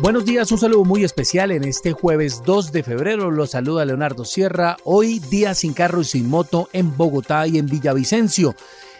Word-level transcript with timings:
Buenos 0.00 0.24
días, 0.24 0.52
un 0.52 0.58
saludo 0.58 0.84
muy 0.84 1.02
especial 1.02 1.50
en 1.50 1.64
este 1.64 1.90
jueves 1.90 2.42
2 2.46 2.70
de 2.70 2.84
febrero. 2.84 3.32
Los 3.32 3.50
saluda 3.50 3.84
Leonardo 3.84 4.24
Sierra. 4.24 4.76
Hoy 4.84 5.18
día 5.18 5.54
sin 5.54 5.74
carro 5.74 6.02
y 6.02 6.04
sin 6.04 6.28
moto 6.30 6.68
en 6.72 6.96
Bogotá 6.96 7.48
y 7.48 7.58
en 7.58 7.66
Villavicencio. 7.66 8.54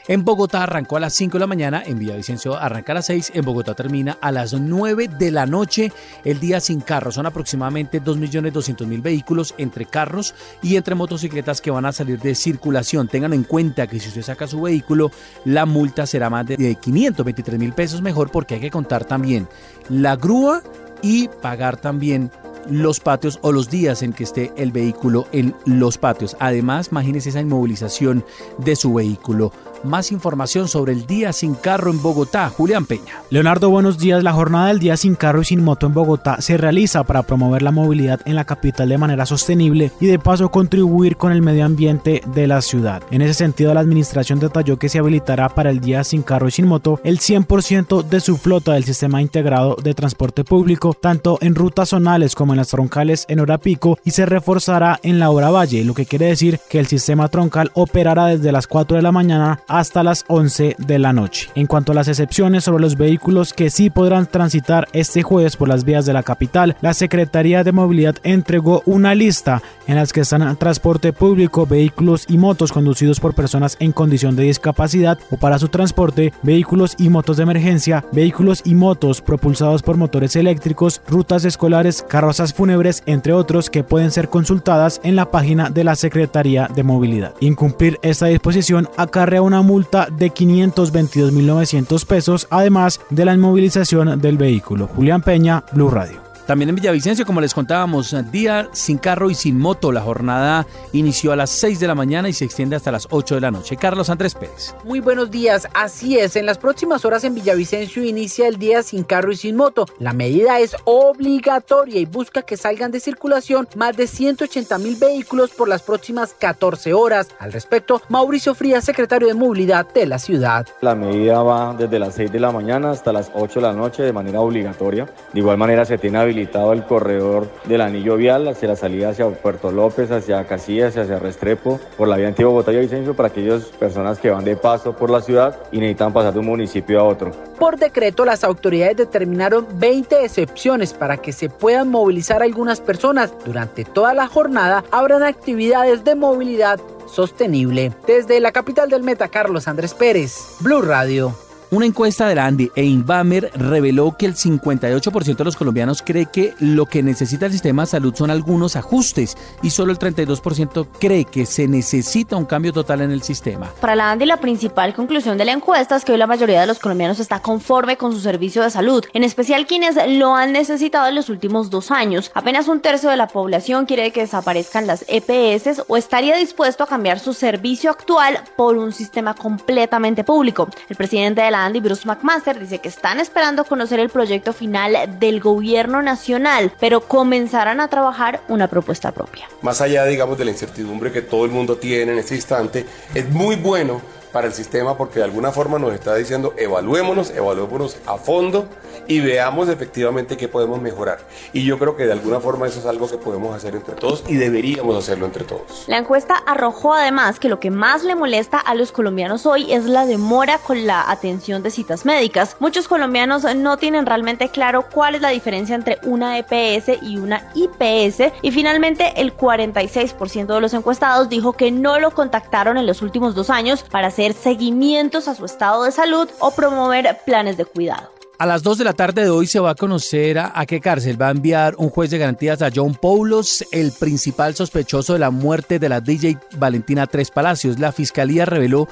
En 0.08 0.24
Bogotá 0.24 0.62
arrancó 0.62 0.96
a 0.96 1.00
las 1.00 1.12
5 1.14 1.34
de 1.34 1.40
la 1.40 1.46
mañana, 1.46 1.82
en 1.84 1.98
Villavicencio 1.98 2.56
arranca 2.56 2.92
a 2.92 2.94
las 2.94 3.06
6, 3.06 3.32
en 3.34 3.44
Bogotá 3.44 3.74
termina 3.74 4.16
a 4.22 4.32
las 4.32 4.54
9 4.54 5.06
de 5.06 5.30
la 5.30 5.44
noche 5.44 5.92
el 6.24 6.40
día 6.40 6.60
sin 6.60 6.80
carro. 6.80 7.12
Son 7.12 7.26
aproximadamente 7.26 8.02
2.200.000 8.02 9.02
vehículos 9.02 9.54
entre 9.58 9.84
carros 9.84 10.34
y 10.62 10.76
entre 10.76 10.94
motocicletas 10.94 11.60
que 11.60 11.70
van 11.70 11.84
a 11.84 11.92
salir 11.92 12.18
de 12.18 12.34
circulación. 12.34 13.06
Tengan 13.06 13.34
en 13.34 13.44
cuenta 13.44 13.86
que 13.86 14.00
si 14.00 14.08
usted 14.08 14.22
saca 14.22 14.46
su 14.46 14.62
vehículo, 14.62 15.12
la 15.44 15.66
multa 15.66 16.06
será 16.06 16.30
más 16.30 16.46
de 16.46 16.74
523 16.74 17.58
mil 17.58 17.74
pesos 17.74 18.00
mejor 18.00 18.30
porque 18.30 18.54
hay 18.54 18.60
que 18.62 18.70
contar 18.70 19.04
también 19.04 19.46
la 19.90 20.16
grúa 20.16 20.62
y 21.02 21.28
pagar 21.28 21.76
también 21.76 22.30
los 22.70 23.00
patios 23.00 23.38
o 23.42 23.52
los 23.52 23.70
días 23.70 24.02
en 24.02 24.12
que 24.12 24.24
esté 24.24 24.52
el 24.56 24.72
vehículo 24.72 25.26
en 25.32 25.54
los 25.64 25.98
patios. 25.98 26.36
Además, 26.38 26.88
imagínese 26.90 27.30
esa 27.30 27.40
inmovilización 27.40 28.24
de 28.58 28.76
su 28.76 28.94
vehículo. 28.94 29.52
Más 29.84 30.10
información 30.10 30.66
sobre 30.66 30.92
el 30.92 31.06
Día 31.06 31.32
Sin 31.32 31.54
Carro 31.54 31.90
en 31.90 32.02
Bogotá. 32.02 32.50
Julián 32.50 32.84
Peña. 32.84 33.22
Leonardo, 33.30 33.70
buenos 33.70 33.98
días. 33.98 34.24
La 34.24 34.32
jornada 34.32 34.68
del 34.68 34.80
Día 34.80 34.96
Sin 34.96 35.14
Carro 35.14 35.42
y 35.42 35.44
Sin 35.44 35.62
Moto 35.62 35.86
en 35.86 35.94
Bogotá 35.94 36.40
se 36.40 36.56
realiza 36.56 37.04
para 37.04 37.22
promover 37.22 37.62
la 37.62 37.70
movilidad 37.70 38.20
en 38.24 38.34
la 38.34 38.44
capital 38.44 38.88
de 38.88 38.98
manera 38.98 39.24
sostenible 39.24 39.92
y 40.00 40.06
de 40.06 40.18
paso 40.18 40.50
contribuir 40.50 41.16
con 41.16 41.32
el 41.32 41.42
medio 41.42 41.64
ambiente 41.64 42.22
de 42.34 42.46
la 42.46 42.60
ciudad. 42.60 43.02
En 43.10 43.22
ese 43.22 43.34
sentido, 43.34 43.72
la 43.72 43.80
administración 43.80 44.40
detalló 44.40 44.78
que 44.78 44.88
se 44.88 44.98
habilitará 44.98 45.48
para 45.48 45.70
el 45.70 45.80
Día 45.80 46.02
Sin 46.02 46.22
Carro 46.22 46.48
y 46.48 46.52
Sin 46.52 46.66
Moto 46.66 47.00
el 47.04 47.20
100% 47.20 48.02
de 48.02 48.20
su 48.20 48.36
flota 48.36 48.72
del 48.72 48.84
sistema 48.84 49.22
integrado 49.22 49.76
de 49.76 49.94
transporte 49.94 50.42
público, 50.42 50.94
tanto 50.94 51.38
en 51.40 51.54
rutas 51.54 51.90
zonales 51.90 52.34
como 52.34 52.52
en 52.52 52.58
las 52.58 52.68
troncales 52.68 53.26
en 53.28 53.40
hora 53.40 53.58
pico 53.58 53.98
y 54.04 54.10
se 54.10 54.26
reforzará 54.26 54.98
en 55.02 55.18
la 55.18 55.30
hora 55.30 55.50
valle, 55.50 55.84
lo 55.84 55.94
que 55.94 56.06
quiere 56.06 56.26
decir 56.26 56.58
que 56.68 56.80
el 56.80 56.86
sistema 56.86 57.28
troncal 57.28 57.70
operará 57.74 58.26
desde 58.26 58.52
las 58.52 58.66
4 58.66 58.96
de 58.96 59.02
la 59.02 59.12
mañana 59.12 59.60
hasta 59.68 60.02
las 60.02 60.24
11 60.26 60.76
de 60.78 60.98
la 60.98 61.12
noche. 61.12 61.50
En 61.54 61.66
cuanto 61.66 61.92
a 61.92 61.94
las 61.94 62.08
excepciones 62.08 62.64
sobre 62.64 62.82
los 62.82 62.96
vehículos 62.96 63.52
que 63.52 63.70
sí 63.70 63.90
podrán 63.90 64.26
transitar 64.26 64.88
este 64.92 65.22
jueves 65.22 65.56
por 65.56 65.68
las 65.68 65.84
vías 65.84 66.06
de 66.06 66.12
la 66.12 66.22
capital, 66.22 66.76
la 66.80 66.94
Secretaría 66.94 67.62
de 67.62 67.72
Movilidad 67.72 68.16
entregó 68.22 68.82
una 68.86 69.14
lista 69.14 69.62
en 69.86 69.96
las 69.96 70.12
que 70.12 70.20
están 70.20 70.56
transporte 70.56 71.12
público, 71.12 71.66
vehículos 71.66 72.24
y 72.28 72.38
motos 72.38 72.72
conducidos 72.72 73.20
por 73.20 73.34
personas 73.34 73.76
en 73.80 73.92
condición 73.92 74.36
de 74.36 74.44
discapacidad 74.44 75.18
o 75.30 75.36
para 75.36 75.58
su 75.58 75.68
transporte, 75.68 76.32
vehículos 76.42 76.94
y 76.98 77.08
motos 77.08 77.36
de 77.36 77.42
emergencia, 77.42 78.04
vehículos 78.12 78.62
y 78.64 78.74
motos 78.74 79.20
propulsados 79.20 79.82
por 79.82 79.96
motores 79.96 80.36
eléctricos, 80.36 81.00
rutas 81.08 81.44
escolares, 81.44 82.04
carrozas 82.08 82.54
fúnebres, 82.54 83.02
entre 83.06 83.32
otros 83.32 83.70
que 83.70 83.84
pueden 83.84 84.10
ser 84.10 84.28
consultadas 84.28 85.00
en 85.04 85.16
la 85.16 85.30
página 85.30 85.70
de 85.70 85.84
la 85.84 85.96
Secretaría 85.96 86.68
de 86.74 86.82
Movilidad. 86.82 87.34
Incumplir 87.40 87.98
esta 88.02 88.26
disposición 88.26 88.88
acarrea 88.96 89.42
una 89.42 89.57
multa 89.62 90.08
de 90.10 90.32
522.900 90.32 92.06
pesos, 92.06 92.46
además 92.50 93.00
de 93.10 93.24
la 93.24 93.34
inmovilización 93.34 94.20
del 94.20 94.36
vehículo. 94.36 94.86
Julián 94.86 95.22
Peña, 95.22 95.64
Blue 95.72 95.90
Radio. 95.90 96.27
También 96.48 96.70
en 96.70 96.76
Villavicencio, 96.76 97.26
como 97.26 97.42
les 97.42 97.52
contábamos, 97.52 98.16
día 98.32 98.70
sin 98.72 98.96
carro 98.96 99.28
y 99.28 99.34
sin 99.34 99.58
moto. 99.58 99.92
La 99.92 100.00
jornada 100.00 100.66
inició 100.94 101.32
a 101.32 101.36
las 101.36 101.50
6 101.50 101.78
de 101.78 101.86
la 101.86 101.94
mañana 101.94 102.30
y 102.30 102.32
se 102.32 102.46
extiende 102.46 102.74
hasta 102.74 102.90
las 102.90 103.06
8 103.10 103.34
de 103.34 103.42
la 103.42 103.50
noche. 103.50 103.76
Carlos 103.76 104.08
Andrés 104.08 104.34
Pérez. 104.34 104.74
Muy 104.82 105.00
buenos 105.00 105.30
días. 105.30 105.68
Así 105.74 106.18
es, 106.18 106.36
en 106.36 106.46
las 106.46 106.56
próximas 106.56 107.04
horas 107.04 107.24
en 107.24 107.34
Villavicencio 107.34 108.02
inicia 108.02 108.48
el 108.48 108.56
día 108.56 108.82
sin 108.82 109.04
carro 109.04 109.30
y 109.30 109.36
sin 109.36 109.56
moto. 109.56 109.84
La 109.98 110.14
medida 110.14 110.58
es 110.58 110.74
obligatoria 110.84 112.00
y 112.00 112.06
busca 112.06 112.40
que 112.40 112.56
salgan 112.56 112.92
de 112.92 113.00
circulación 113.00 113.68
más 113.76 113.94
de 113.98 114.06
180 114.06 114.78
mil 114.78 114.96
vehículos 114.96 115.50
por 115.50 115.68
las 115.68 115.82
próximas 115.82 116.32
14 116.32 116.94
horas. 116.94 117.28
Al 117.40 117.52
respecto, 117.52 118.00
Mauricio 118.08 118.54
Frías, 118.54 118.86
secretario 118.86 119.28
de 119.28 119.34
Movilidad 119.34 119.86
de 119.92 120.06
la 120.06 120.18
ciudad. 120.18 120.66
La 120.80 120.94
medida 120.94 121.42
va 121.42 121.74
desde 121.74 121.98
las 121.98 122.14
6 122.14 122.32
de 122.32 122.40
la 122.40 122.52
mañana 122.52 122.92
hasta 122.92 123.12
las 123.12 123.30
8 123.34 123.60
de 123.60 123.66
la 123.66 123.74
noche 123.74 124.02
de 124.02 124.14
manera 124.14 124.40
obligatoria. 124.40 125.04
De 125.34 125.40
igual 125.40 125.58
manera 125.58 125.84
se 125.84 125.98
tiene 125.98 126.16
habilitado 126.38 126.72
el 126.72 126.84
corredor 126.84 127.48
del 127.64 127.80
anillo 127.80 128.16
vial 128.16 128.46
hacia 128.46 128.68
la 128.68 128.76
salida 128.76 129.10
hacia 129.10 129.28
Puerto 129.28 129.72
López, 129.72 130.10
hacia 130.10 130.46
Casillas, 130.46 130.96
hacia 130.96 131.18
Restrepo, 131.18 131.80
por 131.96 132.06
la 132.06 132.16
vía 132.16 132.28
antigua 132.28 132.52
Bogotá 132.52 132.72
y 132.72 132.78
Vicencio 132.78 133.14
para 133.14 133.28
aquellas 133.28 133.64
personas 133.64 134.18
que 134.18 134.30
van 134.30 134.44
de 134.44 134.56
paso 134.56 134.94
por 134.94 135.10
la 135.10 135.20
ciudad 135.20 135.58
y 135.72 135.78
necesitan 135.78 136.12
pasar 136.12 136.32
de 136.32 136.38
un 136.38 136.46
municipio 136.46 137.00
a 137.00 137.04
otro. 137.04 137.32
Por 137.58 137.76
decreto, 137.76 138.24
las 138.24 138.44
autoridades 138.44 138.96
determinaron 138.96 139.66
20 139.74 140.24
excepciones 140.24 140.92
para 140.92 141.16
que 141.16 141.32
se 141.32 141.48
puedan 141.48 141.88
movilizar 141.88 142.42
algunas 142.42 142.80
personas. 142.80 143.32
Durante 143.44 143.84
toda 143.84 144.14
la 144.14 144.28
jornada 144.28 144.84
habrán 144.92 145.24
actividades 145.24 146.04
de 146.04 146.14
movilidad 146.14 146.78
sostenible. 147.12 147.92
Desde 148.06 148.38
la 148.40 148.52
capital 148.52 148.88
del 148.88 149.02
Meta, 149.02 149.28
Carlos 149.28 149.66
Andrés 149.66 149.94
Pérez, 149.94 150.56
Blue 150.60 150.82
Radio. 150.82 151.34
Una 151.70 151.84
encuesta 151.84 152.26
de 152.26 152.34
la 152.34 152.46
Andy 152.46 152.70
e 152.74 152.84
Inbamer 152.84 153.50
reveló 153.54 154.16
que 154.16 154.24
el 154.24 154.34
58% 154.34 155.36
de 155.36 155.44
los 155.44 155.54
colombianos 155.54 156.00
cree 156.00 156.24
que 156.24 156.54
lo 156.60 156.86
que 156.86 157.02
necesita 157.02 157.44
el 157.44 157.52
sistema 157.52 157.82
de 157.82 157.88
salud 157.88 158.14
son 158.14 158.30
algunos 158.30 158.74
ajustes 158.74 159.36
y 159.62 159.68
solo 159.68 159.92
el 159.92 159.98
32% 159.98 160.88
cree 160.98 161.26
que 161.26 161.44
se 161.44 161.68
necesita 161.68 162.36
un 162.36 162.46
cambio 162.46 162.72
total 162.72 163.02
en 163.02 163.10
el 163.10 163.22
sistema. 163.22 163.70
Para 163.82 163.96
la 163.96 164.10
Andy 164.10 164.24
la 164.24 164.38
principal 164.38 164.94
conclusión 164.94 165.36
de 165.36 165.44
la 165.44 165.52
encuesta 165.52 165.96
es 165.96 166.06
que 166.06 166.12
hoy 166.12 166.18
la 166.18 166.26
mayoría 166.26 166.62
de 166.62 166.66
los 166.66 166.78
colombianos 166.78 167.20
está 167.20 167.40
conforme 167.40 167.98
con 167.98 168.12
su 168.12 168.20
servicio 168.20 168.62
de 168.62 168.70
salud, 168.70 169.04
en 169.12 169.22
especial 169.22 169.66
quienes 169.66 169.96
lo 170.16 170.34
han 170.34 170.52
necesitado 170.52 171.08
en 171.08 171.16
los 171.16 171.28
últimos 171.28 171.68
dos 171.68 171.90
años. 171.90 172.30
Apenas 172.32 172.68
un 172.68 172.80
tercio 172.80 173.10
de 173.10 173.18
la 173.18 173.26
población 173.26 173.84
quiere 173.84 174.10
que 174.10 174.22
desaparezcan 174.22 174.86
las 174.86 175.04
EPS 175.06 175.82
o 175.86 175.98
estaría 175.98 176.36
dispuesto 176.36 176.84
a 176.84 176.86
cambiar 176.86 177.18
su 177.18 177.34
servicio 177.34 177.90
actual 177.90 178.42
por 178.56 178.78
un 178.78 178.90
sistema 178.90 179.34
completamente 179.34 180.24
público. 180.24 180.66
El 180.88 180.96
presidente 180.96 181.42
de 181.42 181.50
la 181.50 181.57
Andy 181.64 181.80
Bruce 181.80 182.06
McMaster 182.06 182.58
dice 182.58 182.78
que 182.78 182.88
están 182.88 183.20
esperando 183.20 183.64
conocer 183.64 184.00
el 184.00 184.08
proyecto 184.08 184.52
final 184.52 185.18
del 185.18 185.40
gobierno 185.40 186.02
nacional, 186.02 186.72
pero 186.78 187.00
comenzarán 187.00 187.80
a 187.80 187.88
trabajar 187.88 188.40
una 188.48 188.68
propuesta 188.68 189.12
propia. 189.12 189.48
Más 189.62 189.80
allá, 189.80 190.04
digamos, 190.04 190.38
de 190.38 190.44
la 190.44 190.50
incertidumbre 190.50 191.12
que 191.12 191.22
todo 191.22 191.44
el 191.44 191.50
mundo 191.50 191.76
tiene 191.76 192.12
en 192.12 192.18
este 192.18 192.34
instante, 192.34 192.86
es 193.14 193.28
muy 193.30 193.56
bueno 193.56 194.00
para 194.28 194.46
el 194.46 194.52
sistema 194.52 194.96
porque 194.96 195.18
de 195.20 195.24
alguna 195.24 195.52
forma 195.52 195.78
nos 195.78 195.92
está 195.92 196.14
diciendo 196.14 196.54
evaluémonos, 196.56 197.30
evaluémonos 197.30 197.96
a 198.06 198.16
fondo 198.16 198.68
y 199.06 199.20
veamos 199.20 199.68
efectivamente 199.68 200.36
qué 200.36 200.48
podemos 200.48 200.80
mejorar. 200.80 201.18
Y 201.52 201.64
yo 201.64 201.78
creo 201.78 201.96
que 201.96 202.06
de 202.06 202.12
alguna 202.12 202.40
forma 202.40 202.66
eso 202.66 202.78
es 202.80 202.86
algo 202.86 203.08
que 203.08 203.16
podemos 203.16 203.54
hacer 203.54 203.74
entre 203.74 203.94
todos 203.94 204.24
y 204.28 204.36
deberíamos 204.36 204.96
hacerlo 204.96 205.26
entre 205.26 205.44
todos. 205.44 205.84
La 205.86 205.98
encuesta 205.98 206.34
arrojó 206.46 206.94
además 206.94 207.38
que 207.38 207.48
lo 207.48 207.58
que 207.58 207.70
más 207.70 208.04
le 208.04 208.14
molesta 208.14 208.58
a 208.58 208.74
los 208.74 208.92
colombianos 208.92 209.46
hoy 209.46 209.72
es 209.72 209.84
la 209.84 210.06
demora 210.06 210.58
con 210.58 210.86
la 210.86 211.10
atención 211.10 211.62
de 211.62 211.70
citas 211.70 212.04
médicas. 212.04 212.56
Muchos 212.60 212.86
colombianos 212.86 213.44
no 213.56 213.78
tienen 213.78 214.06
realmente 214.06 214.50
claro 214.50 214.86
cuál 214.92 215.14
es 215.14 215.22
la 215.22 215.30
diferencia 215.30 215.74
entre 215.74 215.98
una 216.02 216.38
EPS 216.38 217.02
y 217.02 217.16
una 217.16 217.50
IPS 217.54 218.32
y 218.42 218.50
finalmente 218.50 219.20
el 219.20 219.36
46% 219.36 220.46
de 220.46 220.60
los 220.60 220.74
encuestados 220.74 221.28
dijo 221.28 221.52
que 221.54 221.70
no 221.70 221.98
lo 221.98 222.10
contactaron 222.10 222.76
en 222.76 222.86
los 222.86 223.02
últimos 223.02 223.34
dos 223.34 223.50
años 223.50 223.84
para 223.90 224.08
hacer 224.08 224.27
seguimientos 224.34 225.28
a 225.28 225.34
su 225.34 225.44
estado 225.44 225.84
de 225.84 225.92
salud 225.92 226.28
o 226.38 226.50
promover 226.50 227.18
planes 227.24 227.56
de 227.56 227.64
cuidado. 227.64 228.10
A 228.38 228.46
las 228.46 228.62
2 228.62 228.78
de 228.78 228.84
la 228.84 228.92
tarde 228.92 229.24
de 229.24 229.30
hoy 229.30 229.48
se 229.48 229.58
va 229.58 229.70
a 229.70 229.74
conocer 229.74 230.38
a, 230.38 230.52
a, 230.54 230.64
qué 230.64 230.80
cárcel 230.80 231.20
va 231.20 231.26
a 231.26 231.32
enviar 231.32 231.74
un 231.76 231.90
juez 231.90 232.10
de 232.10 232.18
garantías 232.18 232.62
a 232.62 232.70
John 232.72 232.94
Paulos, 232.94 233.64
el 233.72 233.90
principal 233.90 234.54
sospechoso 234.54 235.14
de 235.14 235.18
la 235.18 235.30
muerte 235.30 235.80
de 235.80 235.88
la 235.88 236.00
DJ 236.00 236.38
Valentina 236.56 237.08
Tres 237.08 237.32
Palacios. 237.32 237.80
La 237.80 237.90
fiscalía 237.90 238.44
reveló 238.44 238.86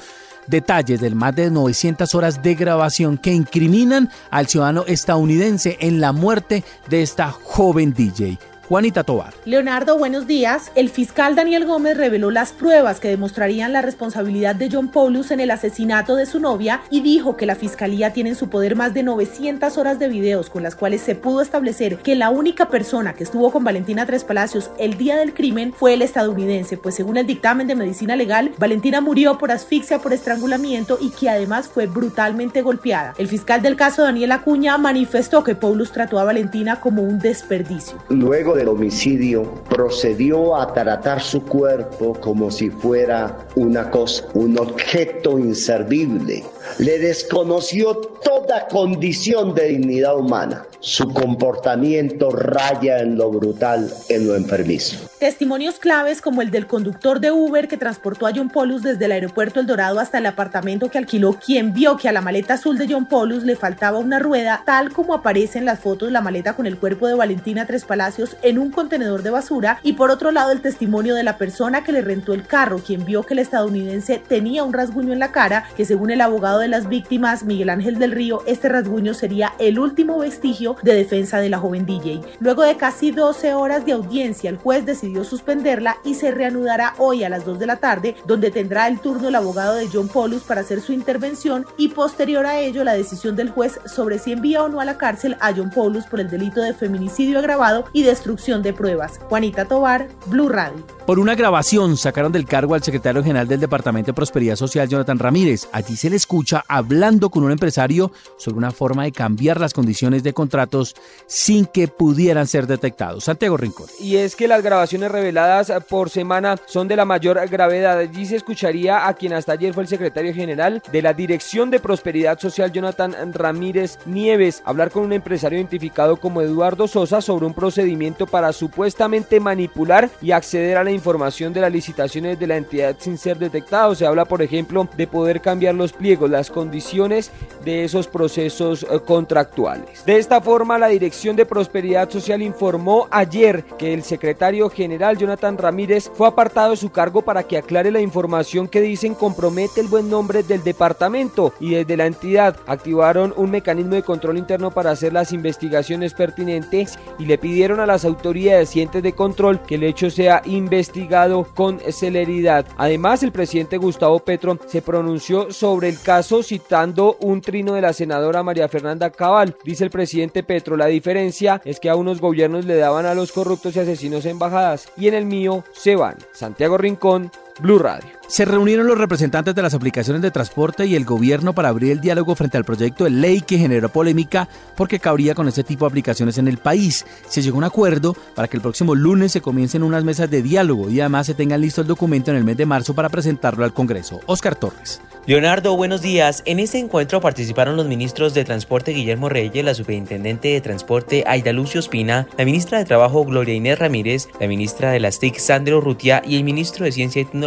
detalles 0.47 1.01
del 1.01 1.15
más 1.15 1.35
de 1.35 1.51
900 1.51 2.15
horas 2.15 2.43
de 2.43 2.55
grabación 2.55 3.19
que 3.19 3.33
incriminan 3.33 4.11
al 4.31 4.49
ciudadano 4.49 4.85
estadounidense 4.87 5.77
en 5.81 6.01
la 6.01 6.13
muerte 6.13 6.65
de 6.89 7.03
esta 7.03 7.31
joven 7.31 7.95
DJ. 7.95 8.39
Juanita 8.69 9.05
Tobar. 9.05 9.33
Leonardo, 9.45 9.97
buenos 9.97 10.27
días. 10.27 10.73
El 10.75 10.91
fiscal 10.91 11.37
Daniel 11.37 11.67
Gómez 11.67 11.97
reveló 11.97 12.33
las 12.33 12.53
pruebas 12.53 12.99
que 12.99 13.07
demostrarían 13.09 13.73
la 13.73 13.81
responsabilidad 13.81 14.57
de 14.57 14.69
John 14.73 14.89
Paulus 14.89 15.31
en 15.31 15.39
el 15.39 15.53
asesinato 15.53 16.17
de 16.17 16.27
su 16.27 16.41
novia 16.41 16.81
y 16.91 17.01
dijo 17.01 17.37
que 17.37 17.47
la 17.47 17.55
fiscalía 17.55 18.13
tiene 18.13 18.31
en 18.31 18.37
su 18.37 18.49
poder 18.49 18.75
más 18.75 18.93
de 18.93 19.05
900 19.05 19.79
horas 19.79 20.01
de 20.01 20.09
videos 20.09 20.51
con 20.51 20.65
las 20.65 20.75
cuales 20.75 21.01
se 21.03 21.15
pudo 21.15 21.43
establecer 21.43 21.99
que 21.99 22.17
la 22.17 22.31
única 22.31 22.69
persona 22.69 23.13
que 23.13 23.23
estuvo 23.23 23.53
con 23.53 23.63
Valentina 23.63 24.05
Tres 24.05 24.25
Palacios 24.25 24.73
el 24.79 24.99
día 24.99 25.15
del 25.17 25.33
crimen 25.33 25.73
fue 25.73 25.95
el 25.95 26.03
estadounidense, 26.03 26.77
pues 26.77 26.97
según 26.97 27.19
el 27.19 27.27
dictamen 27.27 27.69
de 27.69 27.77
medicina 27.77 28.17
legal, 28.17 28.51
Valentina 28.59 29.01
murió 29.01 29.39
por 29.39 29.53
asfixia 29.53 30.01
por 30.01 30.13
estrangulamiento 30.13 30.99
y 31.01 31.11
que 31.11 31.31
además 31.31 31.69
fue 31.69 31.87
brutalmente 31.87 32.63
golpeada. 32.63 33.15
El 33.17 33.29
fiscal 33.29 33.63
del 33.63 33.77
caso 33.77 34.03
Daniel 34.03 34.33
Acuña 34.33 34.77
manifestó 34.77 35.45
que 35.45 35.55
Paulus 35.55 35.93
trató 35.93 36.19
a 36.19 36.25
Valentina 36.25 36.81
como 36.81 37.03
un 37.03 37.21
desperdicio. 37.21 38.03
Luego 38.09 38.56
del 38.57 38.69
homicidio, 38.69 39.45
procedió 39.69 40.57
a 40.57 40.73
tratar 40.73 41.23
su 41.23 41.45
cuerpo 41.45 42.15
como 42.15 42.51
si 42.51 42.71
fuera 42.71 43.47
una 43.55 43.91
cosa, 43.91 44.25
un 44.35 44.59
objeto 44.59 45.39
inservible, 45.39 46.45
le 46.79 46.99
desconoció 46.99 47.95
toda 47.97 48.67
condición 48.69 49.55
de 49.55 49.69
dignidad 49.69 50.17
humana. 50.19 50.67
Su 50.81 51.13
comportamiento 51.13 52.31
raya 52.31 53.01
en 53.01 53.17
lo 53.17 53.31
brutal, 53.31 53.93
en 54.09 54.27
lo 54.29 54.37
enfermizo. 54.37 54.99
Testimonios 55.19 55.79
claves 55.79 56.21
como 56.21 56.43
el 56.43 56.51
del 56.51 56.67
conductor 56.67 57.19
de 57.19 57.33
Uber 57.33 57.67
que 57.67 57.77
transportó 57.77 58.27
a 58.27 58.33
John 58.35 58.51
Paulus 58.51 58.83
desde 58.83 59.07
el 59.07 59.13
aeropuerto 59.13 59.59
El 59.59 59.67
Dorado 59.67 59.99
hasta 59.99 60.19
el 60.19 60.27
apartamento 60.27 60.91
que 60.91 60.99
alquiló, 60.99 61.39
quien 61.45 61.73
vio 61.73 61.97
que 61.97 62.09
a 62.09 62.13
la 62.13 62.21
maleta 62.21 62.55
azul 62.55 62.79
de 62.79 62.87
John 62.89 63.07
Paulus 63.07 63.43
le 63.43 63.57
faltaba 63.57 63.99
una 63.99 64.19
rueda, 64.19 64.63
tal 64.65 64.93
como 64.93 65.15
aparece 65.15 65.59
en 65.59 65.65
las 65.65 65.81
fotos 65.81 66.13
la 66.13 66.21
maleta 66.21 66.53
con 66.55 66.67
el 66.67 66.79
cuerpo 66.79 67.09
de 67.09 67.15
Valentina 67.15 67.67
Tres 67.67 67.85
Palacios 67.85 68.37
en 68.47 68.61
un 68.61 68.71
contenedor 68.71 69.25
de 69.25 69.31
basura, 69.31 69.81
y 69.83 69.95
por 69.95 70.13
otro 70.13 70.31
lado 70.31 70.53
el 70.53 70.61
testimonio 70.61 71.17
de 71.17 71.25
la 71.25 71.37
persona 71.37 71.83
que 71.83 71.91
le 71.91 72.01
rentó 72.01 72.33
el 72.33 72.47
carro, 72.47 72.79
quien 72.79 73.05
vio 73.05 73.25
que 73.25 73.35
el 73.35 73.41
estadounidense 73.41 74.23
tenía 74.27 74.63
un 74.63 74.73
rasguño 74.73 75.13
en 75.13 75.19
la 75.19 75.33
cara, 75.33 75.65
que 75.77 75.85
según 75.85 76.13
el 76.13 76.21
abogado 76.21 76.61
de 76.61 76.69
las 76.69 76.89
víctimas, 76.89 77.43
Miguel 77.43 77.71
Ángel 77.71 77.99
del 77.99 78.13
Río, 78.13 78.45
este 78.47 78.69
rasguño 78.69 79.15
sería 79.15 79.55
el 79.59 79.81
último 79.81 80.19
vestigio 80.19 80.77
de 80.85 80.95
defensa 80.95 81.41
de 81.41 81.51
la 81.51 81.59
joven 81.59 81.87
DJ. 81.87 82.21
Luego 82.39 82.63
de 82.63 82.77
casi 82.77 83.11
12 83.11 83.55
horas 83.55 83.85
de 83.85 83.93
audiencia, 83.93 84.49
el 84.49 84.59
juez 84.59 84.87
decidió 84.87 85.25
suspenderla 85.25 85.97
y 86.05 86.15
se 86.15 86.31
reanudará 86.31 86.95
hoy 86.99 87.25
a 87.25 87.29
las 87.29 87.45
2 87.45 87.59
de 87.59 87.67
la 87.67 87.77
tarde, 87.77 88.15
donde 88.27 88.53
tendrá 88.53 88.87
el 88.87 89.01
turno 89.01 89.27
el 89.27 89.35
abogado 89.35 89.75
de 89.75 89.89
John 89.93 90.07
Paulus 90.07 90.45
para 90.45 90.61
hacer 90.61 90.81
su 90.81 90.93
intervención 90.93 91.67
y 91.77 91.89
posterior 91.89 92.47
a 92.47 92.61
ello 92.61 92.85
la 92.85 92.95
decisión 92.95 93.35
del 93.35 93.51
juez 93.51 93.81
sobre 93.87 94.21
si 94.21 94.31
envía 94.31 94.63
o 94.63 94.69
no 94.69 94.81
a 94.81 94.85
la 94.85 94.99
cárcel 94.99 95.37
a 95.41 95.53
John 95.53 95.71
Paulus 95.71 96.07
por 96.07 96.21
el 96.21 96.31
delito 96.31 96.61
de 96.61 96.75
feminicidio 96.75 97.41
agravado 97.41 97.87
y 97.93 98.05
destrucción 98.05 98.36
de 98.37 98.73
pruebas. 98.73 99.19
Juanita 99.29 99.65
Tobar, 99.65 100.09
Blue 100.27 100.49
Radio. 100.49 100.87
Por 101.07 101.19
una 101.19 101.35
grabación 101.35 101.97
sacaron 101.97 102.33
del 102.33 102.47
cargo 102.47 102.75
al 102.75 102.83
secretario 102.83 103.23
general 103.23 103.49
del 103.49 103.61
Departamento 103.61 104.09
de 104.09 104.15
Prosperidad 104.15 104.57
Social, 104.57 104.89
Jonathan 104.89 105.19
Ramírez. 105.19 105.69
Allí 105.73 105.97
se 105.97 106.11
le 106.11 106.17
escucha 106.17 106.65
hablando 106.69 107.31
con 107.31 107.45
un 107.45 107.53
empresario 107.53 108.13
sobre 108.37 108.59
una 108.59 108.73
forma 108.73 109.05
de 109.05 109.13
cambiar 109.13 109.59
las 109.59 109.73
condiciones 109.73 110.23
de 110.23 110.35
contratos 110.35 110.95
sin 111.27 111.65
que 111.65 111.89
pudieran 111.89 112.47
ser 112.47 112.67
detectados. 112.67 113.25
Santiago 113.25 113.57
Rincón. 113.57 113.87
Y 114.01 114.17
es 114.17 114.37
que 114.37 114.49
las 114.49 114.63
grabaciones 114.63 115.11
reveladas 115.11 115.73
por 115.89 116.11
semana 116.11 116.57
son 116.67 116.89
de 116.89 116.97
la 116.97 117.05
mayor 117.05 117.41
gravedad. 117.49 117.99
Allí 117.99 118.27
se 118.27 118.37
escucharía 118.37 119.07
a 119.09 119.15
quien 119.15 119.33
hasta 119.33 119.53
ayer 119.53 119.73
fue 119.73 119.85
el 119.85 119.89
secretario 119.89 120.35
general 120.35 120.83
de 120.93 121.03
la 121.03 121.15
Dirección 121.15 121.71
de 121.71 121.81
Prosperidad 121.81 122.39
Social, 122.39 122.71
Jonathan 122.71 123.33
Ramírez 123.33 123.99
Nieves, 124.07 124.63
hablar 124.65 124.91
con 124.91 125.05
un 125.05 125.13
empresario 125.13 125.59
identificado 125.59 126.17
como 126.17 126.43
Eduardo 126.43 126.87
Sosa 126.87 127.21
sobre 127.21 127.47
un 127.47 127.55
procedimiento 127.55 128.26
para 128.27 128.53
supuestamente 128.53 129.41
manipular 129.41 130.11
y 130.21 130.33
acceder 130.33 130.77
a 130.77 130.85
la 130.85 130.91
información 130.91 131.53
de 131.53 131.61
las 131.61 131.73
licitaciones 131.73 132.39
de 132.39 132.47
la 132.47 132.57
entidad 132.57 132.97
sin 132.99 133.19
ser 133.19 133.39
detectado. 133.39 133.95
Se 133.95 134.07
habla, 134.07 134.25
por 134.25 134.43
ejemplo, 134.43 134.89
de 134.97 135.07
poder 135.07 135.41
cambiar 135.41 135.75
los 135.75 135.93
pliegos, 135.93 136.31
las 136.31 136.51
condiciones 136.51 137.31
de 137.65 137.85
esos 137.85 138.09
procesos 138.09 138.85
eh, 138.85 139.01
contractuales. 139.05 140.05
De 140.05 140.17
esta 140.17 140.41
forma, 140.41 140.79
la 140.79 140.89
Dirección 140.89 141.37
de 141.37 141.47
Prosperidad 141.47 142.11
Social 142.11 142.43
informó 142.43 143.09
ayer 143.11 143.65
que 143.79 143.93
el 143.95 144.03
secretario 144.03 144.71
general 144.71 145.17
Jonathan 145.17 145.59
Ramírez 145.59 146.11
fue 146.15 146.29
apartado 146.29 146.71
de 146.71 146.77
su 146.77 146.91
cargo 146.91 147.23
para 147.23 147.43
que 147.43 147.59
aclare 147.59 147.91
la 147.91 148.01
información 148.01 148.69
que 148.69 148.81
dicen 148.81 149.15
compromete 149.15 149.81
el 149.81 149.89
buen 149.89 150.11
nombre 150.11 150.43
del 150.43 150.63
departamento 150.63 151.53
y 151.61 151.75
desde 151.75 151.97
la 151.97 152.07
entidad 152.07 152.57
activaron 152.67 153.35
un 153.37 153.51
mecanismo 153.51 153.95
de 153.95 154.03
control 154.03 154.39
interno 154.39 154.71
para 154.71 154.91
hacer 154.91 155.13
las 155.13 155.33
investigaciones 155.33 156.15
pertinentes 156.15 156.99
y 157.19 157.27
le 157.27 157.39
pidieron 157.39 157.81
a 157.81 157.87
las 157.87 158.05
autoridades 158.05 158.16
y 158.25 158.81
entes 158.81 159.03
de 159.03 159.13
control 159.13 159.63
que 159.63 159.77
el 159.77 159.85
hecho 159.85 160.11
sea 160.11 160.43
investigado 160.47 161.47
con 161.55 161.79
celeridad. 161.91 162.67
Además, 162.77 163.23
el 163.23 163.33
presidente 163.33 163.77
Gustavo 163.77 164.19
Petro 164.21 164.59
se 164.67 164.83
pronunció 164.83 165.53
sobre 165.53 165.89
el 165.89 166.01
caso 166.01 166.43
citando 166.43 167.17
un 167.21 167.41
trino 167.41 167.75
de 167.75 167.83
la 167.83 167.93
senadora 167.93 168.43
María 168.43 168.69
Fernanda 168.69 169.11
Cabal. 169.11 169.55
Dice 169.65 169.85
el 169.85 169.91
presidente 169.91 170.43
Petro, 170.43 170.77
la 170.77 170.87
diferencia 170.87 171.61
es 171.65 171.79
que 171.79 171.89
a 171.89 171.97
unos 171.97 172.21
gobiernos 172.21 172.65
le 172.65 172.77
daban 172.77 173.07
a 173.07 173.15
los 173.15 173.33
corruptos 173.33 173.77
y 173.77 173.81
asesinos 173.81 174.27
embajadas 174.27 174.89
y 174.97 175.09
en 175.09 175.15
el 175.15 175.25
mío 175.25 175.65
se 175.73 175.97
van. 175.97 176.17
Santiago 176.33 176.79
Rincón, 176.79 177.31
Blue 177.59 177.79
Radio. 177.79 178.17
Se 178.29 178.45
reunieron 178.45 178.89
los 178.89 178.99
representantes 178.99 179.55
de 179.55 179.63
las 179.63 179.73
aplicaciones 179.73 180.21
de 180.21 180.33
transporte 180.33 180.85
y 180.87 180.97
el 180.97 181.05
gobierno 181.05 181.55
para 181.55 181.69
abrir 181.69 181.93
el 181.93 182.01
diálogo 182.01 182.35
frente 182.35 182.57
al 182.57 182.65
proyecto 182.65 183.05
de 183.05 183.11
ley 183.11 183.41
que 183.41 183.57
generó 183.57 183.89
polémica 183.89 184.49
porque 184.75 184.99
cabría 184.99 185.35
con 185.35 185.47
este 185.47 185.63
tipo 185.63 185.85
de 185.85 185.91
aplicaciones 185.91 186.37
en 186.37 186.49
el 186.49 186.59
país. 186.59 187.07
Se 187.29 187.41
llegó 187.41 187.57
a 187.57 187.59
un 187.59 187.65
acuerdo 187.65 188.17
para 188.35 188.49
que 188.49 188.57
el 188.57 188.63
próximo 188.63 188.97
lunes 188.97 189.31
se 189.31 189.41
comiencen 189.41 189.85
unas 189.85 190.03
mesas 190.03 190.29
de 190.29 190.43
diálogo 190.43 190.91
y 190.91 191.01
además 191.01 191.27
se 191.27 191.35
tenga 191.35 191.57
listo 191.57 191.81
el 191.81 191.87
documento 191.87 192.33
en 192.33 192.37
el 192.37 192.45
mes 192.45 192.57
de 192.57 192.67
marzo 192.67 192.95
para 192.95 193.09
presentarlo 193.09 193.65
al 193.65 193.73
Congreso. 193.73 194.21
Oscar 194.27 194.57
Torres. 194.57 195.01
Leonardo, 195.27 195.77
buenos 195.77 196.03
días. 196.03 196.43
En 196.47 196.61
este 196.61 196.79
encuentro 196.79 197.21
participaron 197.21 197.77
los 197.77 197.87
ministros 197.87 198.35
de 198.35 198.45
Transporte 198.45 198.93
Guillermo 198.93 199.29
Reyes, 199.29 199.65
la 199.65 199.75
superintendente 199.75 200.49
de 200.49 200.61
Transporte 200.61 201.25
Aida 201.27 201.53
Lucio 201.53 201.81
Espina, 201.81 202.29
la 202.39 202.45
ministra 202.45 202.79
de 202.79 202.85
Trabajo 202.85 203.25
Gloria 203.25 203.55
Inés 203.55 203.79
Ramírez, 203.79 204.29
la 204.41 204.47
ministra 204.47 204.91
de 204.93 205.01
las 205.01 205.19
TIC 205.19 205.39
Sandro 205.39 205.81
Rutia 205.81 206.23
y 206.25 206.37
el 206.37 206.45
ministro 206.45 206.85
de 206.85 206.93
Ciencia 206.93 207.23
y 207.23 207.25
Tecnología 207.25 207.46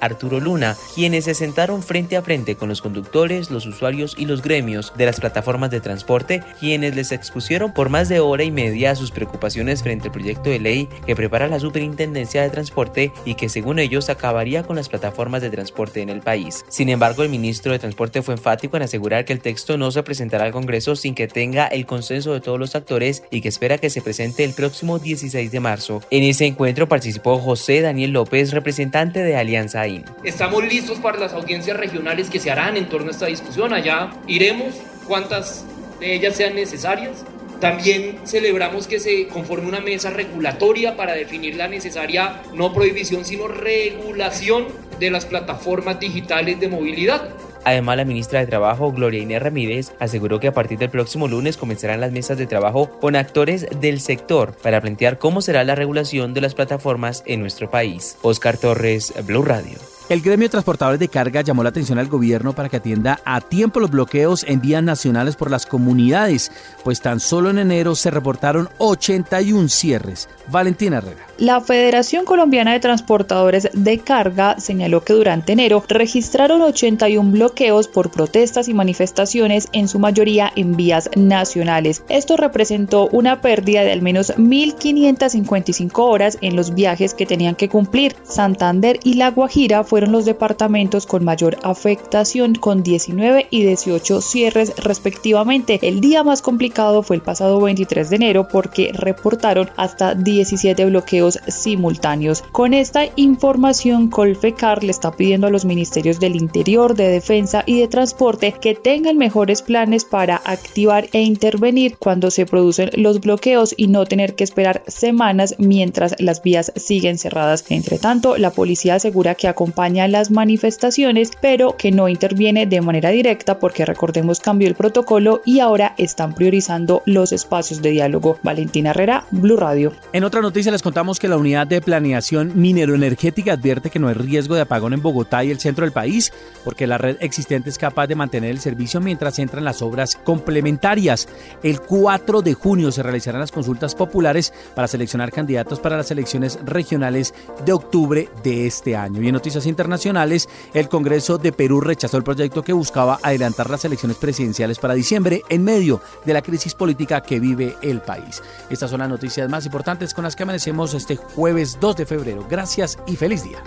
Arturo 0.00 0.40
Luna, 0.40 0.76
quienes 0.94 1.24
se 1.24 1.34
sentaron 1.34 1.82
frente 1.82 2.16
a 2.16 2.22
frente 2.22 2.54
con 2.54 2.68
los 2.68 2.80
conductores, 2.80 3.50
los 3.50 3.66
usuarios 3.66 4.14
y 4.16 4.26
los 4.26 4.42
gremios 4.42 4.92
de 4.96 5.06
las 5.06 5.20
plataformas 5.20 5.70
de 5.70 5.80
transporte, 5.80 6.42
quienes 6.60 6.94
les 6.94 7.12
expusieron 7.12 7.72
por 7.72 7.88
más 7.88 8.08
de 8.08 8.20
hora 8.20 8.44
y 8.44 8.50
media 8.50 8.94
sus 8.94 9.10
preocupaciones 9.10 9.82
frente 9.82 10.08
al 10.08 10.12
proyecto 10.12 10.50
de 10.50 10.60
ley 10.60 10.88
que 11.06 11.16
prepara 11.16 11.48
la 11.48 11.60
Superintendencia 11.60 12.42
de 12.42 12.50
Transporte 12.50 13.12
y 13.24 13.34
que 13.34 13.48
según 13.48 13.78
ellos 13.78 14.08
acabaría 14.08 14.62
con 14.62 14.76
las 14.76 14.88
plataformas 14.88 15.42
de 15.42 15.50
transporte 15.50 16.00
en 16.00 16.08
el 16.08 16.20
país. 16.20 16.64
Sin 16.68 16.88
embargo, 16.88 17.22
el 17.22 17.28
ministro 17.28 17.72
de 17.72 17.78
Transporte 17.78 18.22
fue 18.22 18.34
enfático 18.34 18.76
en 18.76 18.84
asegurar 18.84 19.24
que 19.24 19.32
el 19.32 19.40
texto 19.40 19.76
no 19.76 19.90
se 19.90 20.02
presentará 20.02 20.44
al 20.44 20.52
Congreso 20.52 20.96
sin 20.96 21.14
que 21.14 21.28
tenga 21.28 21.66
el 21.66 21.86
consenso 21.86 22.32
de 22.32 22.40
todos 22.40 22.58
los 22.58 22.74
actores 22.74 23.22
y 23.30 23.40
que 23.40 23.48
espera 23.48 23.78
que 23.78 23.90
se 23.90 24.02
presente 24.02 24.44
el 24.44 24.54
próximo 24.54 24.98
16 24.98 25.50
de 25.50 25.60
marzo. 25.60 26.02
En 26.10 26.22
ese 26.22 26.46
encuentro 26.46 26.88
participó 26.88 27.38
José 27.38 27.80
Daniel 27.80 28.12
López, 28.12 28.52
representante 28.52 29.22
de 29.22 29.31
Alianza 29.36 29.86
IN. 29.86 30.04
Estamos 30.24 30.64
listos 30.64 30.98
para 30.98 31.18
las 31.18 31.32
audiencias 31.32 31.76
regionales 31.76 32.30
que 32.30 32.40
se 32.40 32.50
harán 32.50 32.76
en 32.76 32.88
torno 32.88 33.08
a 33.08 33.10
esta 33.12 33.26
discusión. 33.26 33.72
Allá 33.72 34.10
iremos 34.26 34.74
cuantas 35.06 35.64
de 36.00 36.14
ellas 36.14 36.36
sean 36.36 36.54
necesarias. 36.54 37.24
También 37.60 38.18
celebramos 38.24 38.88
que 38.88 38.98
se 38.98 39.28
conforme 39.28 39.68
una 39.68 39.80
mesa 39.80 40.10
regulatoria 40.10 40.96
para 40.96 41.14
definir 41.14 41.54
la 41.54 41.68
necesaria 41.68 42.42
no 42.52 42.72
prohibición, 42.72 43.24
sino 43.24 43.46
regulación 43.46 44.66
de 44.98 45.10
las 45.12 45.26
plataformas 45.26 46.00
digitales 46.00 46.58
de 46.58 46.68
movilidad. 46.68 47.30
Además, 47.64 47.96
la 47.96 48.04
ministra 48.04 48.40
de 48.40 48.46
Trabajo, 48.46 48.92
Gloria 48.92 49.22
Inés 49.22 49.42
Ramírez, 49.42 49.92
aseguró 49.98 50.40
que 50.40 50.48
a 50.48 50.54
partir 50.54 50.78
del 50.78 50.90
próximo 50.90 51.28
lunes 51.28 51.56
comenzarán 51.56 52.00
las 52.00 52.12
mesas 52.12 52.38
de 52.38 52.46
trabajo 52.46 52.90
con 53.00 53.16
actores 53.16 53.66
del 53.80 54.00
sector 54.00 54.54
para 54.62 54.80
plantear 54.80 55.18
cómo 55.18 55.40
será 55.40 55.64
la 55.64 55.74
regulación 55.74 56.34
de 56.34 56.40
las 56.40 56.54
plataformas 56.54 57.22
en 57.26 57.40
nuestro 57.40 57.70
país. 57.70 58.16
Oscar 58.22 58.56
Torres, 58.56 59.12
Blue 59.26 59.42
Radio. 59.42 59.78
El 60.12 60.20
gremio 60.20 60.44
de 60.44 60.50
transportadores 60.50 61.00
de 61.00 61.08
carga 61.08 61.40
llamó 61.40 61.62
la 61.62 61.70
atención 61.70 61.98
al 61.98 62.06
gobierno 62.06 62.52
para 62.52 62.68
que 62.68 62.76
atienda 62.76 63.20
a 63.24 63.40
tiempo 63.40 63.80
los 63.80 63.90
bloqueos 63.90 64.44
en 64.46 64.60
vías 64.60 64.82
nacionales 64.82 65.36
por 65.36 65.50
las 65.50 65.64
comunidades, 65.64 66.52
pues 66.84 67.00
tan 67.00 67.18
solo 67.18 67.48
en 67.48 67.58
enero 67.58 67.94
se 67.94 68.10
reportaron 68.10 68.68
81 68.76 69.70
cierres. 69.70 70.28
Valentina 70.48 70.98
Herrera. 70.98 71.26
La 71.38 71.62
Federación 71.62 72.26
Colombiana 72.26 72.74
de 72.74 72.80
Transportadores 72.80 73.70
de 73.72 73.98
Carga 74.00 74.60
señaló 74.60 75.02
que 75.02 75.14
durante 75.14 75.54
enero 75.54 75.82
registraron 75.88 76.60
81 76.60 77.30
bloqueos 77.30 77.88
por 77.88 78.10
protestas 78.10 78.68
y 78.68 78.74
manifestaciones, 78.74 79.68
en 79.72 79.88
su 79.88 79.98
mayoría 79.98 80.52
en 80.56 80.76
vías 80.76 81.08
nacionales. 81.16 82.04
Esto 82.10 82.36
representó 82.36 83.08
una 83.08 83.40
pérdida 83.40 83.80
de 83.80 83.92
al 83.92 84.02
menos 84.02 84.36
1.555 84.36 85.90
horas 85.98 86.36
en 86.42 86.54
los 86.54 86.74
viajes 86.74 87.14
que 87.14 87.24
tenían 87.24 87.54
que 87.54 87.70
cumplir. 87.70 88.14
Santander 88.24 89.00
y 89.02 89.14
La 89.14 89.30
Guajira 89.30 89.84
los 90.10 90.24
departamentos 90.24 91.06
con 91.06 91.24
mayor 91.24 91.58
afectación 91.62 92.54
con 92.54 92.82
19 92.82 93.46
y 93.50 93.64
18 93.64 94.20
cierres 94.20 94.72
respectivamente. 94.78 95.78
El 95.82 96.00
día 96.00 96.24
más 96.24 96.42
complicado 96.42 97.02
fue 97.02 97.16
el 97.16 97.22
pasado 97.22 97.60
23 97.60 98.10
de 98.10 98.16
enero 98.16 98.48
porque 98.48 98.90
reportaron 98.92 99.70
hasta 99.76 100.14
17 100.14 100.84
bloqueos 100.86 101.38
simultáneos. 101.46 102.42
Con 102.52 102.74
esta 102.74 103.04
información, 103.16 104.08
Colfecar 104.08 104.82
le 104.82 104.90
está 104.90 105.12
pidiendo 105.12 105.46
a 105.46 105.50
los 105.50 105.64
ministerios 105.64 106.18
del 106.18 106.36
Interior, 106.36 106.94
de 106.94 107.08
Defensa 107.08 107.62
y 107.66 107.78
de 107.78 107.88
Transporte 107.88 108.54
que 108.60 108.74
tengan 108.74 109.18
mejores 109.18 109.62
planes 109.62 110.04
para 110.04 110.36
activar 110.44 111.08
e 111.12 111.20
intervenir 111.20 111.98
cuando 111.98 112.30
se 112.30 112.46
producen 112.46 112.90
los 112.94 113.20
bloqueos 113.20 113.74
y 113.76 113.88
no 113.88 114.06
tener 114.06 114.34
que 114.34 114.44
esperar 114.44 114.82
semanas 114.86 115.54
mientras 115.58 116.14
las 116.18 116.42
vías 116.42 116.72
siguen 116.76 117.18
cerradas. 117.18 117.64
Entre 117.68 117.98
tanto, 117.98 118.36
la 118.38 118.50
policía 118.50 118.94
asegura 118.94 119.34
que 119.34 119.48
acompaña 119.48 119.81
acompaña 119.82 120.06
las 120.06 120.30
manifestaciones, 120.30 121.32
pero 121.40 121.76
que 121.76 121.90
no 121.90 122.08
interviene 122.08 122.66
de 122.66 122.80
manera 122.80 123.10
directa 123.10 123.58
porque 123.58 123.84
recordemos 123.84 124.38
cambió 124.38 124.68
el 124.68 124.76
protocolo 124.76 125.42
y 125.44 125.58
ahora 125.58 125.94
están 125.98 126.34
priorizando 126.34 127.02
los 127.04 127.32
espacios 127.32 127.82
de 127.82 127.90
diálogo. 127.90 128.38
Valentina 128.44 128.90
Herrera, 128.90 129.24
Blue 129.32 129.56
Radio. 129.56 129.92
En 130.12 130.22
otra 130.22 130.40
noticia 130.40 130.70
les 130.70 130.82
contamos 130.82 131.18
que 131.18 131.26
la 131.26 131.36
unidad 131.36 131.66
de 131.66 131.80
planeación 131.80 132.52
mineroenergética 132.54 133.54
advierte 133.54 133.90
que 133.90 133.98
no 133.98 134.06
hay 134.06 134.14
riesgo 134.14 134.54
de 134.54 134.60
apagón 134.60 134.92
en 134.92 135.02
Bogotá 135.02 135.42
y 135.42 135.50
el 135.50 135.58
centro 135.58 135.84
del 135.84 135.92
país 135.92 136.32
porque 136.64 136.86
la 136.86 136.98
red 136.98 137.16
existente 137.18 137.68
es 137.68 137.76
capaz 137.76 138.06
de 138.06 138.14
mantener 138.14 138.50
el 138.50 138.60
servicio 138.60 139.00
mientras 139.00 139.40
entran 139.40 139.64
las 139.64 139.82
obras 139.82 140.14
complementarias. 140.14 141.28
El 141.64 141.80
4 141.80 142.42
de 142.42 142.54
junio 142.54 142.92
se 142.92 143.02
realizarán 143.02 143.40
las 143.40 143.50
consultas 143.50 143.96
populares 143.96 144.52
para 144.76 144.86
seleccionar 144.86 145.32
candidatos 145.32 145.80
para 145.80 145.96
las 145.96 146.12
elecciones 146.12 146.60
regionales 146.64 147.34
de 147.64 147.72
octubre 147.72 148.28
de 148.44 148.66
este 148.66 148.94
año. 148.94 149.20
Y 149.22 149.26
en 149.26 149.32
noticias 149.32 149.66
internacionales, 149.72 150.48
el 150.74 150.88
Congreso 150.88 151.38
de 151.38 151.52
Perú 151.52 151.80
rechazó 151.80 152.16
el 152.16 152.22
proyecto 152.22 152.62
que 152.62 152.72
buscaba 152.72 153.18
adelantar 153.22 153.68
las 153.68 153.84
elecciones 153.84 154.16
presidenciales 154.18 154.78
para 154.78 154.94
diciembre 154.94 155.42
en 155.48 155.64
medio 155.64 156.00
de 156.24 156.32
la 156.32 156.42
crisis 156.42 156.74
política 156.74 157.22
que 157.22 157.40
vive 157.40 157.76
el 157.82 158.00
país. 158.00 158.42
Estas 158.70 158.90
son 158.90 159.00
las 159.00 159.08
noticias 159.08 159.48
más 159.48 159.66
importantes 159.66 160.14
con 160.14 160.24
las 160.24 160.36
que 160.36 160.44
amanecemos 160.44 160.94
este 160.94 161.16
jueves 161.16 161.78
2 161.80 161.96
de 161.96 162.06
febrero. 162.06 162.46
Gracias 162.48 162.98
y 163.06 163.16
feliz 163.16 163.42
día. 163.42 163.62